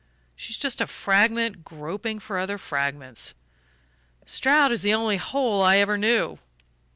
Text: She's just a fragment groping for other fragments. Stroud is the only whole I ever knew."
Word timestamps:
She's 0.35 0.57
just 0.57 0.81
a 0.81 0.87
fragment 0.87 1.63
groping 1.63 2.17
for 2.19 2.39
other 2.39 2.57
fragments. 2.57 3.35
Stroud 4.25 4.71
is 4.71 4.81
the 4.81 4.95
only 4.95 5.17
whole 5.17 5.61
I 5.61 5.77
ever 5.77 5.95
knew." 5.95 6.39